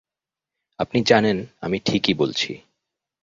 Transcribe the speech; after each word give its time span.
আপনি 0.79 0.99
জানেন 1.01 1.37
আমি 1.61 1.77
ঠিকই 1.79 2.13
বলছি। 2.13 2.51